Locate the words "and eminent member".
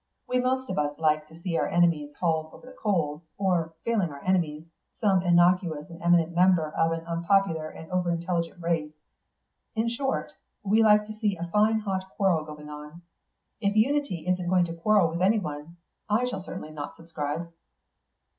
5.91-6.71